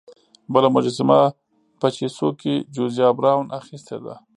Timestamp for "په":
1.79-1.87